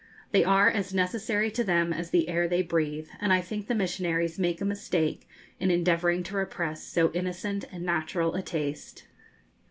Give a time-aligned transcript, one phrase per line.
[0.31, 3.75] They are as necessary to them as the air they breathe, and I think the
[3.75, 9.03] missionaries make a mistake in endeavouring to repress so innocent and natural a taste.